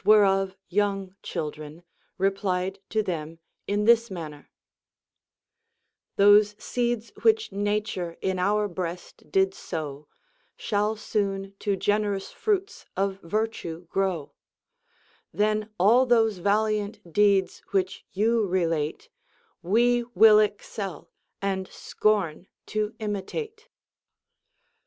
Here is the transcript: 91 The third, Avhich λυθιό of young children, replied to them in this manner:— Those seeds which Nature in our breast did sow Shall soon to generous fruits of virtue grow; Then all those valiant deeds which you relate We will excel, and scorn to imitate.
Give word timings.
91 0.03 0.17
The 0.17 0.25
third, 0.25 0.33
Avhich 0.33 0.49
λυθιό 0.49 0.49
of 0.51 0.55
young 0.69 1.15
children, 1.21 1.83
replied 2.17 2.79
to 2.89 3.03
them 3.03 3.37
in 3.67 3.85
this 3.85 4.09
manner:— 4.09 4.49
Those 6.15 6.55
seeds 6.57 7.11
which 7.21 7.51
Nature 7.51 8.17
in 8.19 8.39
our 8.39 8.67
breast 8.67 9.29
did 9.31 9.53
sow 9.53 10.07
Shall 10.57 10.95
soon 10.95 11.53
to 11.59 11.75
generous 11.75 12.31
fruits 12.31 12.87
of 12.97 13.19
virtue 13.21 13.85
grow; 13.91 14.33
Then 15.31 15.69
all 15.79 16.07
those 16.07 16.39
valiant 16.39 17.13
deeds 17.13 17.61
which 17.69 18.03
you 18.11 18.47
relate 18.47 19.07
We 19.61 20.03
will 20.15 20.39
excel, 20.39 21.11
and 21.43 21.67
scorn 21.67 22.47
to 22.65 22.95
imitate. 22.97 23.69